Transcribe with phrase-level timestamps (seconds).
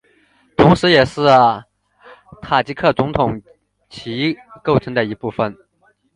[0.57, 1.21] 同时也是
[2.41, 3.39] 塔吉克总统
[3.87, 5.55] 旗构成的一部分